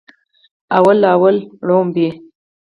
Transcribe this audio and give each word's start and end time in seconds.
لومړی 0.71 0.95
لومړۍ 1.05 1.37
ړومبی 1.67 2.07